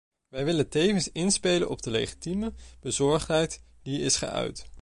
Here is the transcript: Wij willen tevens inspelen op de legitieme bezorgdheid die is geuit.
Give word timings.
Wij 0.27 0.45
willen 0.45 0.69
tevens 0.69 1.11
inspelen 1.11 1.69
op 1.69 1.81
de 1.81 1.89
legitieme 1.91 2.53
bezorgdheid 2.79 3.61
die 3.81 4.01
is 4.01 4.15
geuit. 4.17 4.69